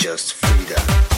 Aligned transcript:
just 0.00 0.32
freedom. 0.32 1.09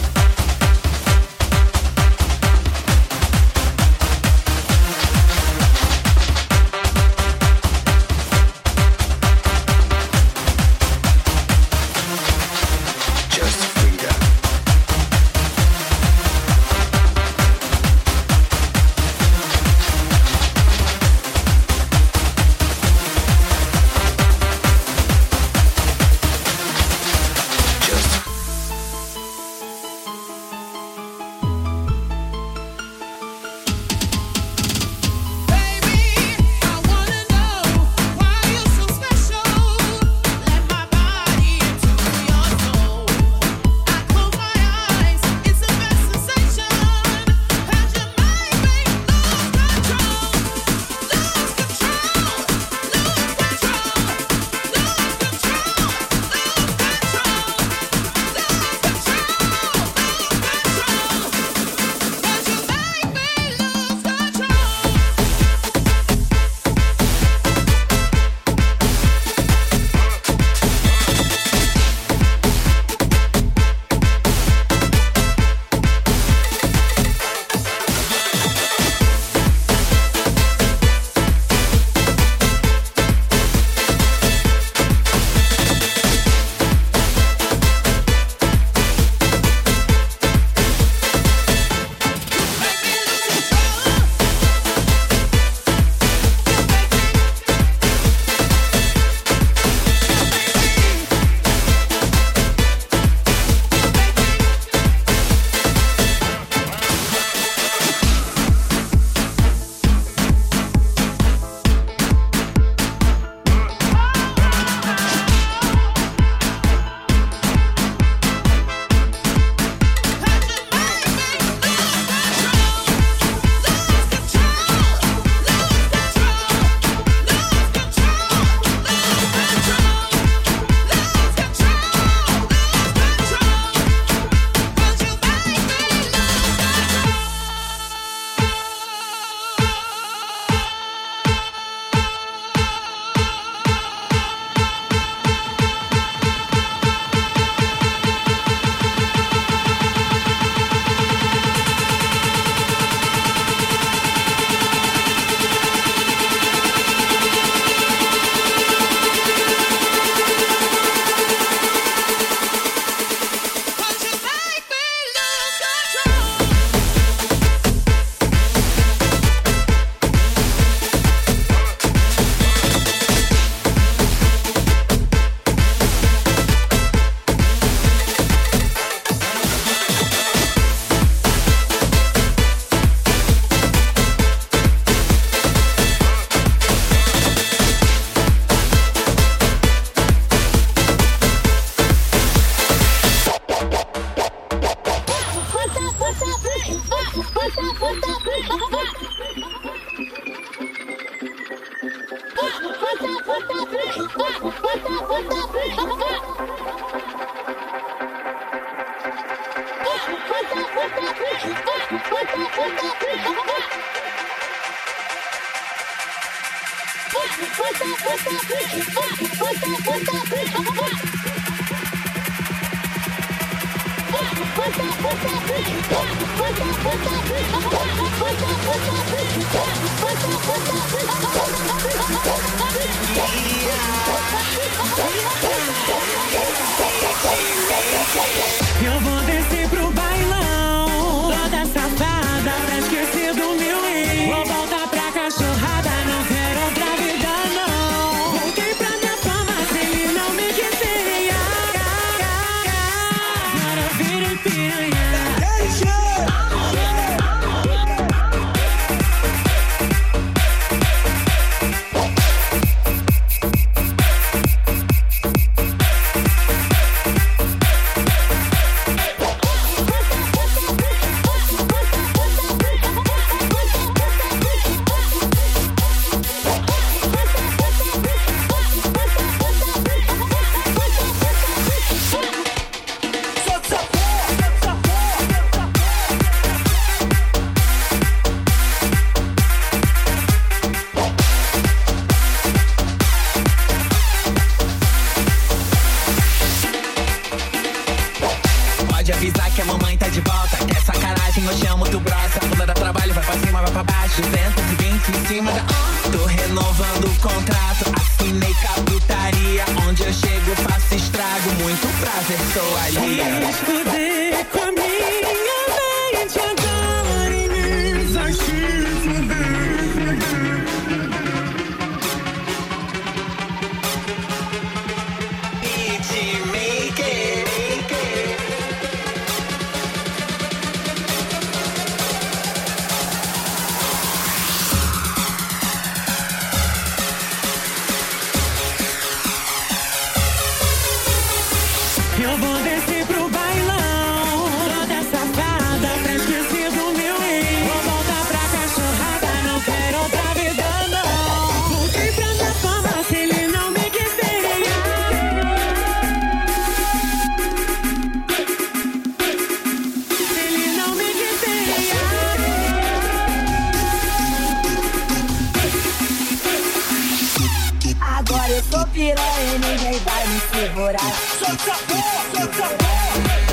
Eu 368.53 368.63
sou 368.65 368.87
piranha 368.89 369.55
e 369.55 369.59
ninguém 369.59 369.99
vai 370.01 370.27
me 370.27 370.41
segurar. 370.41 370.99
Sou 371.39 371.59
sabor, 371.59 372.21
sou 372.35 372.53
sabor. 372.53 373.52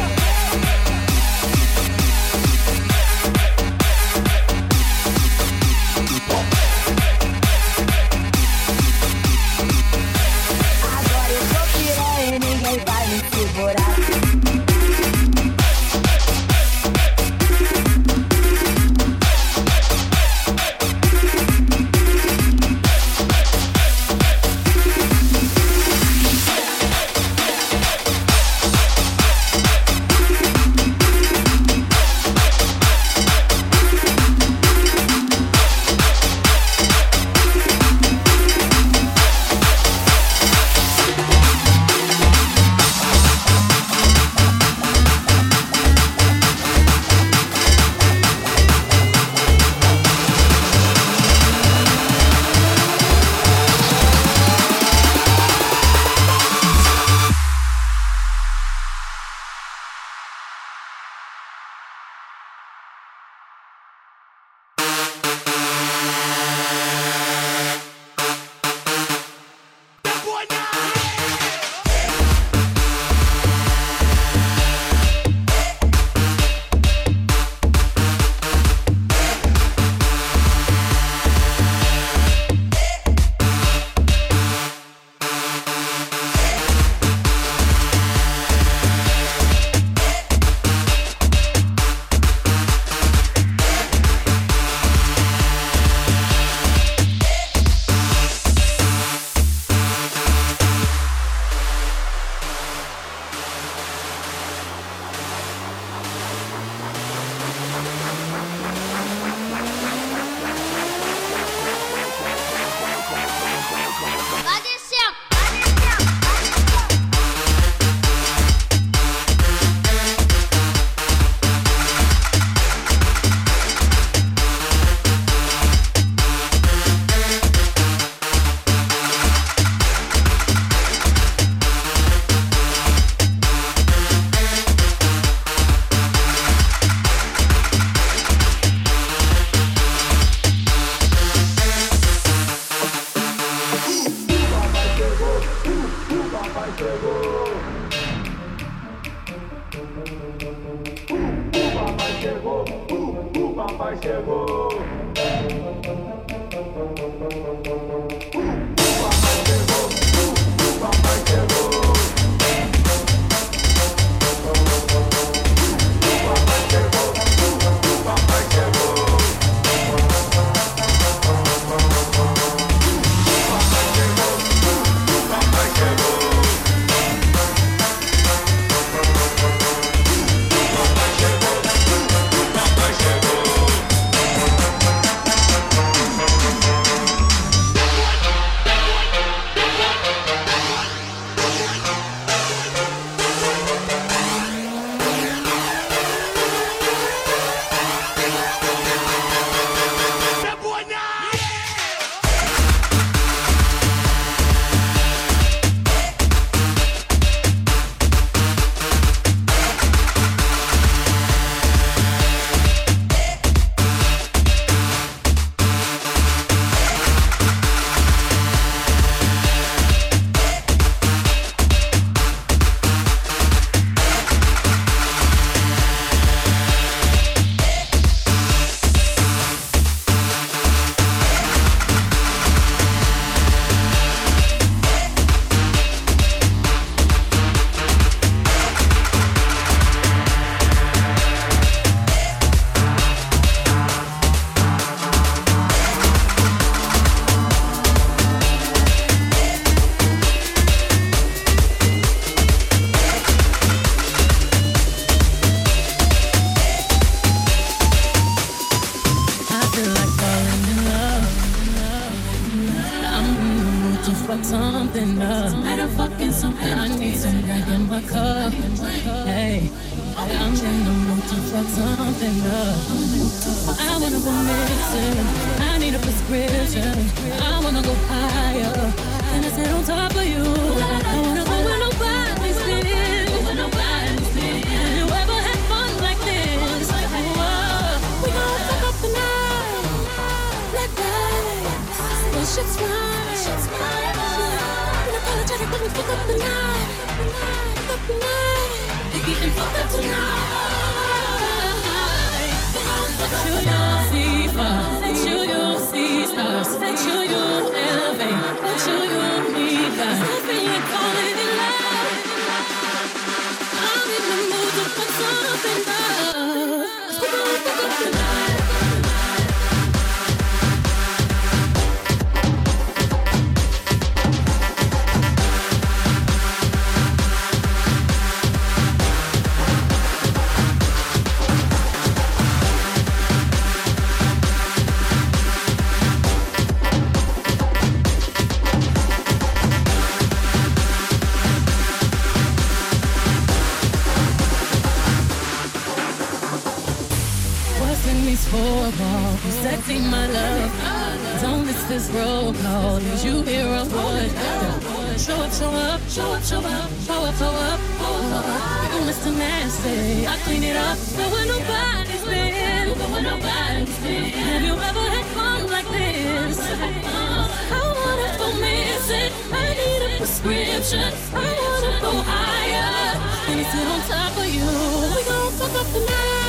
I 360.29 360.37
clean 360.45 360.63
it 360.63 360.75
up. 360.75 360.97
But 361.17 361.31
when 361.33 361.47
nobody's 361.47 362.23
there, 362.25 362.85
been, 362.85 363.11
when 363.11 363.23
nobody's 363.23 363.97
there, 364.03 364.29
have 364.45 364.61
you 364.61 364.73
ever 364.73 365.05
had 365.15 365.25
fun 365.37 365.67
like 365.75 365.89
this? 365.89 366.59
I 366.59 367.81
wanna 367.97 368.29
go 368.37 368.47
missing. 368.61 369.33
I 369.51 369.73
need 369.79 370.01
a 370.05 370.17
prescription. 370.17 371.11
I 371.33 371.49
wanna 371.65 371.93
go 372.05 372.13
higher. 372.21 373.17
Can 373.45 373.57
me 373.57 373.63
sit 373.73 373.87
on 373.93 374.01
top 374.05 374.37
of 374.37 374.49
you. 374.57 374.69
We 375.15 375.21
gon' 375.25 375.51
fuck 375.57 375.75
up 375.81 375.87
the 375.95 376.01
night. 376.05 376.39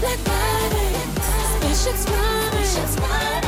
Black 0.00 0.20
body, 0.24 0.86
spaceships 1.54 2.04
running. 2.10 3.45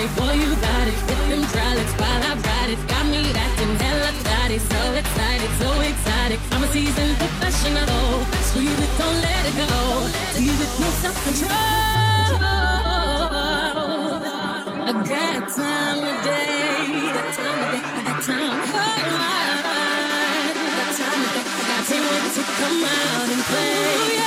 body, 0.00 0.14
boy, 0.16 0.32
you 0.44 0.54
got 0.56 0.88
it. 0.88 0.94
With 0.94 1.28
them 1.28 1.42
dry 1.52 1.76
while 1.98 2.22
I 2.22 2.34
ride 2.34 2.70
it. 2.70 2.88
Got 2.88 3.06
me 3.06 3.32
acting 3.34 3.76
hella 3.76 4.12
tight, 4.24 4.60
so 4.60 4.94
excited, 4.94 5.50
so 5.60 5.80
excited. 5.80 6.38
I'm 6.52 6.64
a 6.64 6.68
seasoned 6.68 7.16
professional. 7.18 8.24
Squeeze 8.48 8.80
it, 8.80 8.90
don't 8.98 9.20
let 9.20 9.46
it 9.46 9.56
go. 9.56 10.08
Tease 10.34 10.60
it, 10.60 10.80
no 10.80 10.88
self-control. 11.02 11.50
I 14.82 14.92
got 14.92 15.48
time 15.54 16.00
today. 16.00 16.90
I 16.90 17.14
got 17.14 17.34
time. 17.34 17.80
I 17.80 18.02
got 18.04 18.22
time 18.22 18.62
for 18.70 18.86
my 19.18 19.34
I 20.40 20.66
got 20.76 20.90
time 20.96 21.22
today. 21.26 21.44
I 21.50 21.68
got 21.68 21.82
time 21.88 22.26
to 22.34 22.42
come 22.58 22.84
out 22.84 23.28
and 23.28 23.42
play. 23.44 24.19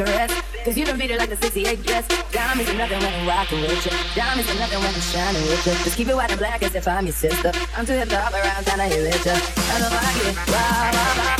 rest. 0.00 0.34
Cause 0.64 0.76
you 0.76 0.84
done 0.84 0.98
beat 0.98 1.10
it 1.10 1.18
like 1.18 1.28
the 1.28 1.36
68 1.36 1.82
dress. 1.82 2.06
Diamonds 2.30 2.70
are 2.70 2.78
nothing 2.78 2.98
when 3.00 3.12
I'm 3.12 3.26
rocking 3.26 3.60
with 3.60 3.84
you. 3.84 3.92
Diamonds 4.14 4.50
are 4.50 4.58
nothing 4.58 4.78
when 4.78 4.94
I'm 4.94 5.00
shining 5.00 5.42
with 5.42 5.66
you. 5.66 5.72
Just 5.84 5.96
keep 5.96 6.08
it 6.08 6.14
white 6.14 6.30
and 6.30 6.38
black 6.38 6.62
as 6.62 6.74
if 6.74 6.86
I'm 6.86 7.06
your 7.06 7.12
sister. 7.12 7.52
I'm 7.76 7.84
too 7.84 7.92
hip 7.92 8.08
to 8.10 8.18
hop 8.18 8.32
around, 8.32 8.64
kinda 8.64 8.86
hear 8.86 9.06
it. 9.06 9.26
I 9.26 9.78
don't 9.78 9.92
like 9.92 10.18
it. 10.26 10.36
Wow, 10.48 10.90
wow, 10.92 11.14
wow. 11.18 11.36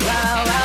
Wow, 0.00 0.44
wow. 0.44 0.63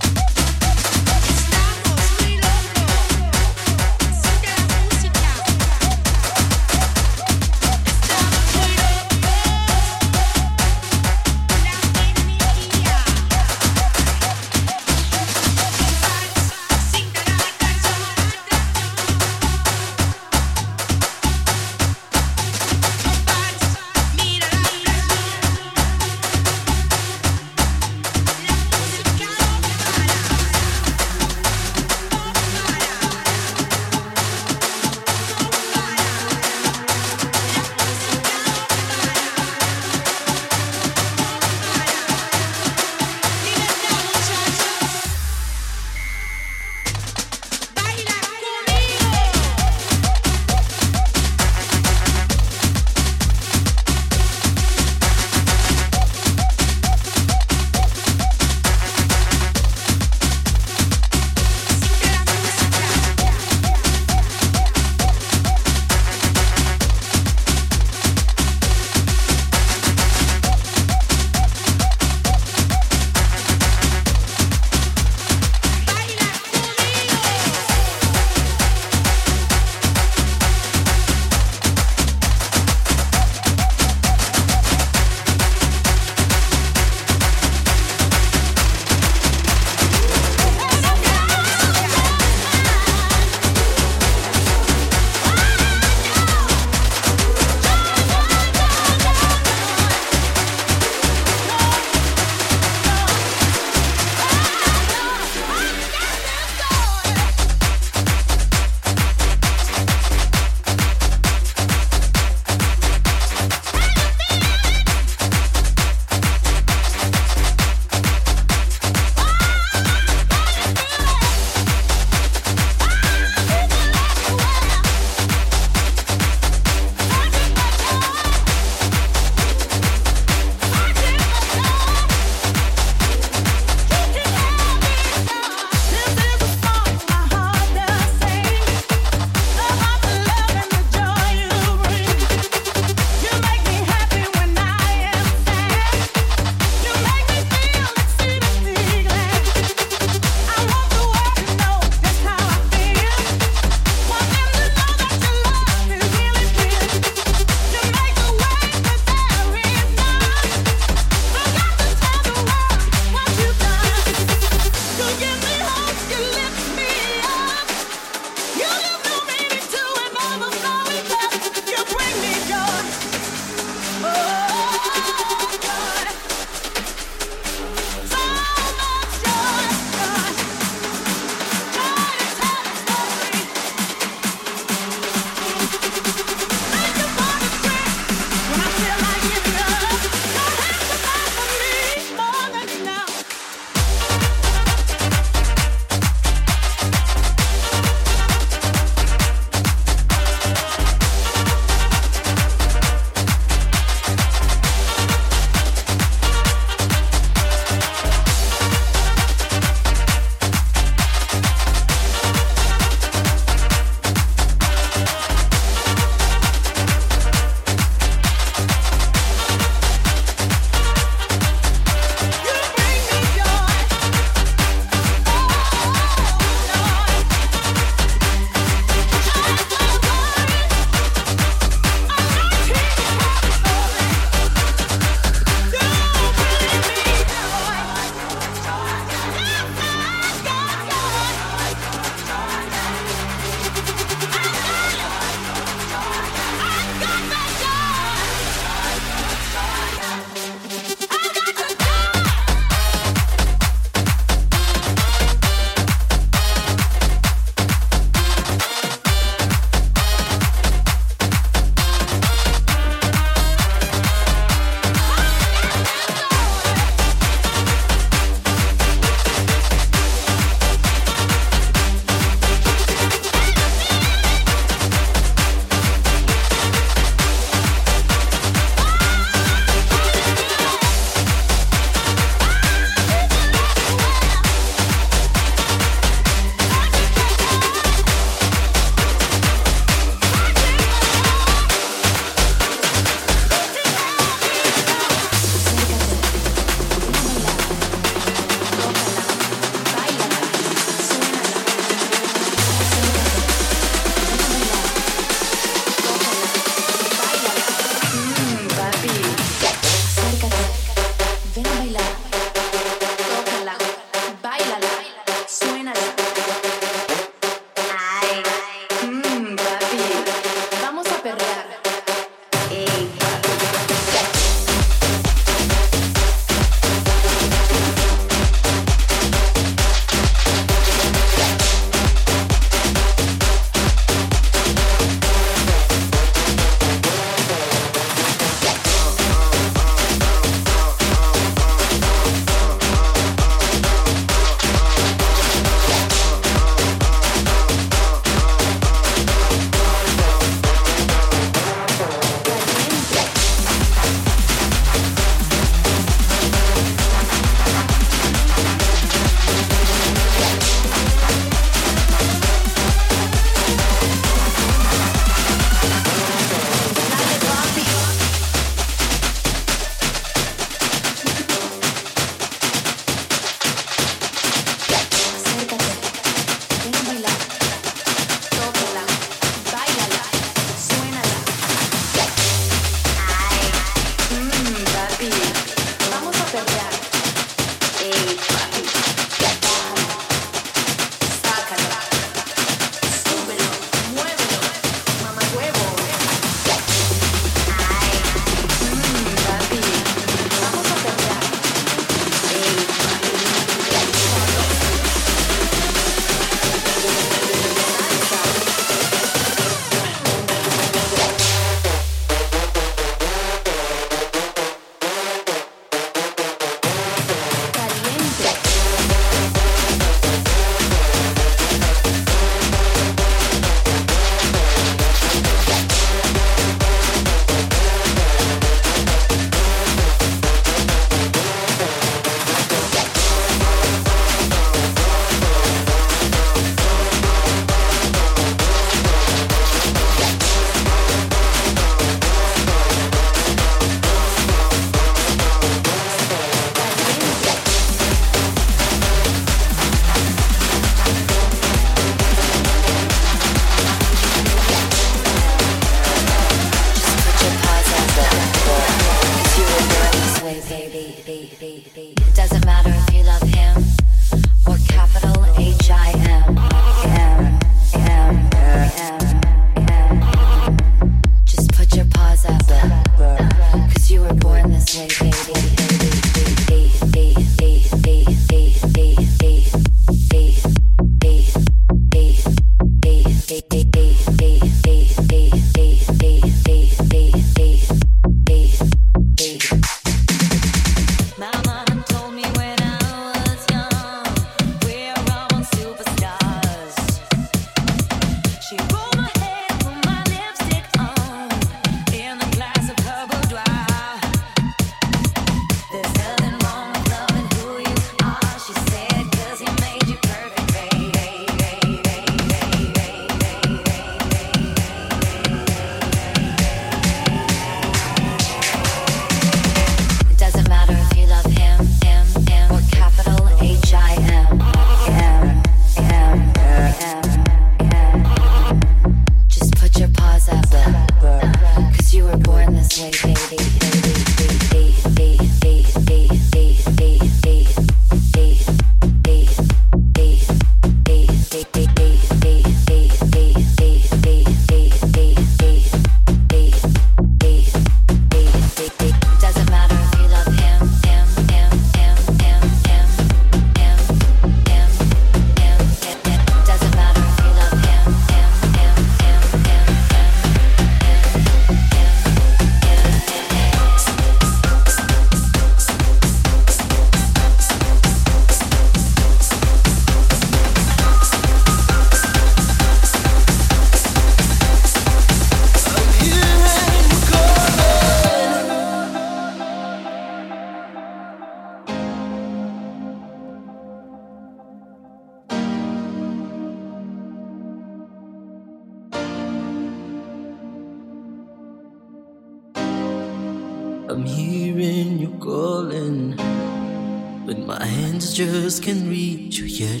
just 598.46 598.82
can't 598.82 599.06
reach 599.06 599.58
you 599.58 599.66
yet. 599.66 600.00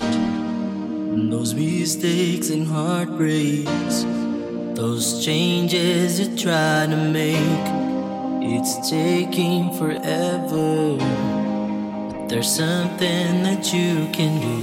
Those 1.30 1.52
mistakes 1.52 2.48
and 2.48 2.66
heartbreaks, 2.66 4.04
those 4.74 5.22
changes 5.22 6.18
you 6.20 6.34
try 6.38 6.86
to 6.86 6.96
make, 6.96 7.66
it's 8.42 8.88
taking 8.88 9.74
forever. 9.74 10.96
But 10.96 12.28
there's 12.30 12.50
something 12.50 13.42
that 13.42 13.74
you 13.74 14.08
can 14.16 14.32
do. 14.46 14.56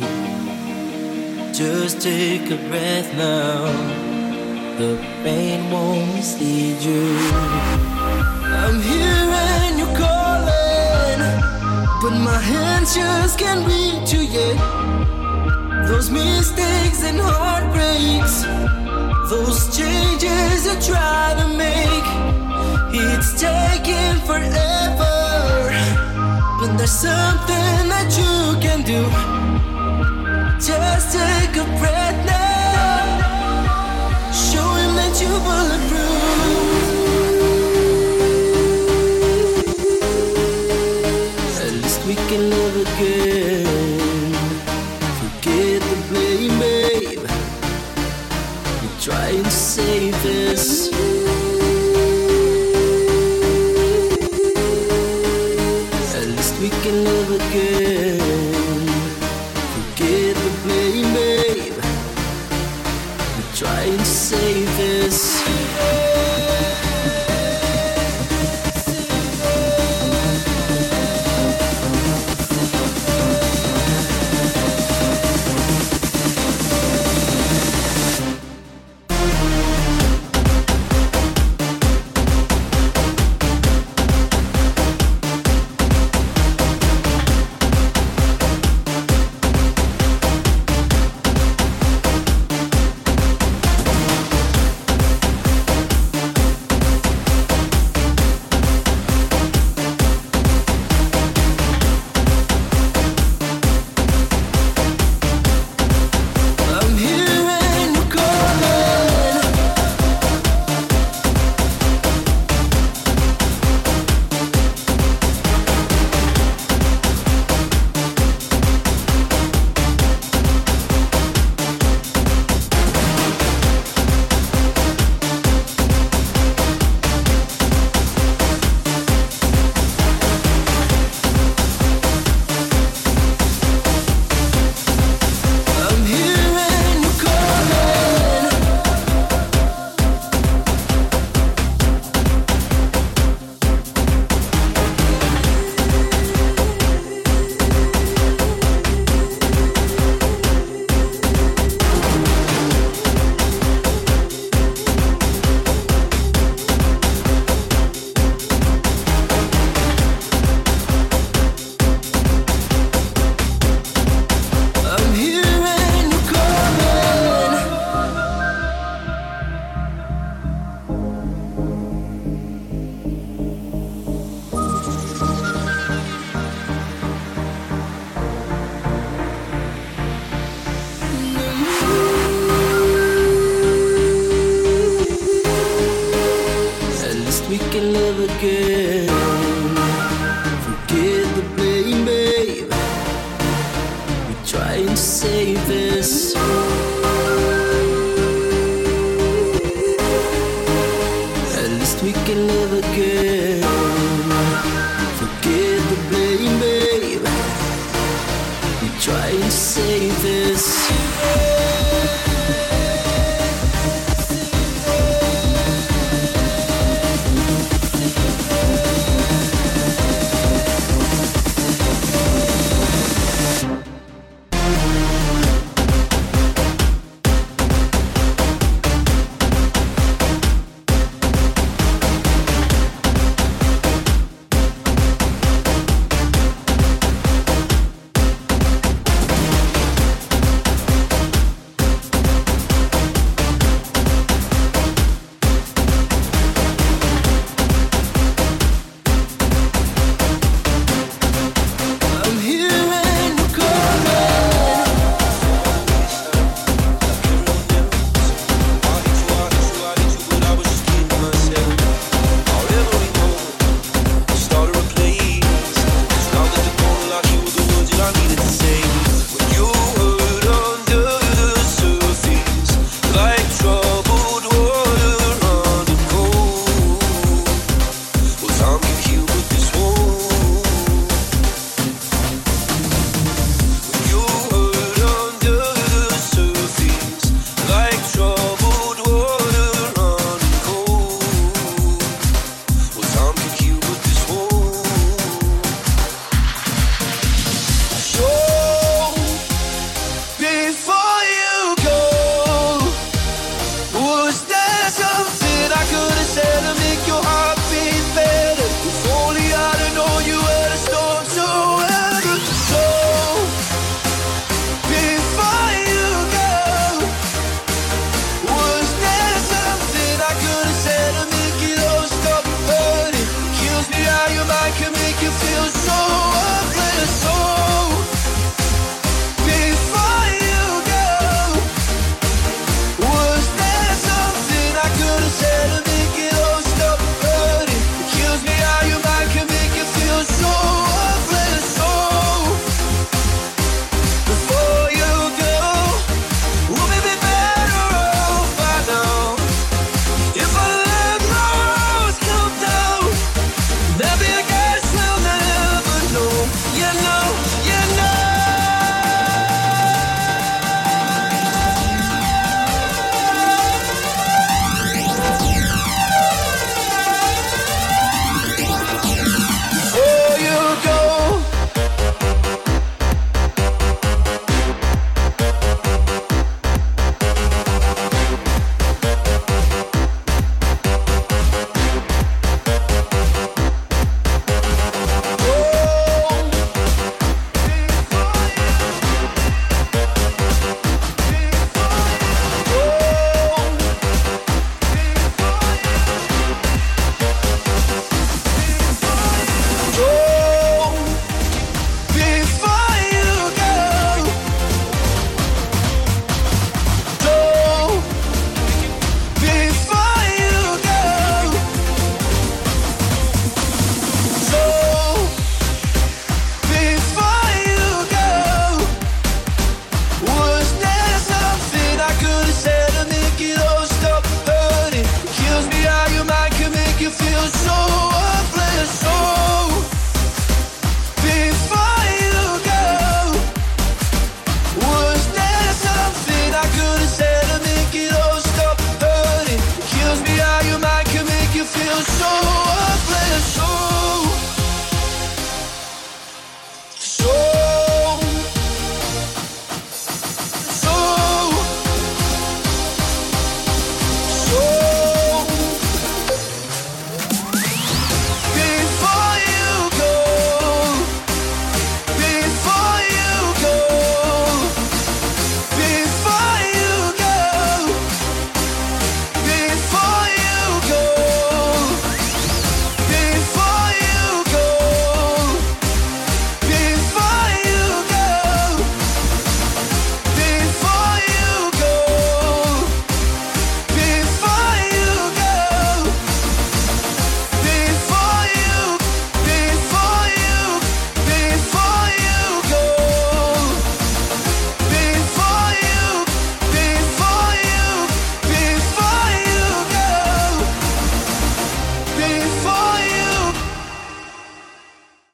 Just 1.54 2.02
take 2.02 2.49
a 2.49 2.58
breath 2.70 3.14
now. 3.14 3.62
The 4.80 4.98
pain 5.24 5.70
won't 5.70 6.16
mislead 6.16 6.82
you. 6.82 7.16
I'm 8.64 8.82
here 8.82 9.30
and 9.62 9.78
you're. 9.78 10.27
But 11.99 12.11
my 12.11 12.38
hands 12.38 12.94
just 12.94 13.40
can't 13.40 13.65
reach 13.65 14.14
you 14.14 14.22
yet. 14.22 14.57
Those 15.88 16.11
mistakes 16.11 17.03
and 17.03 17.19
heartbreaks, 17.19 18.44
those 19.32 19.76
changes 19.76 20.65
you 20.68 20.76
try 20.94 21.34
to 21.40 21.48
make, 21.57 22.07
it's 22.94 23.41
taking 23.41 24.15
forever. 24.28 25.15
But 26.60 26.78
there's 26.78 26.91
something 26.91 27.90
that 27.94 28.10
you 28.15 28.60
can 28.61 28.84
do. 28.84 29.02
Just 30.60 31.18
take 31.18 31.56
a 31.57 31.65
breath. 31.80 32.06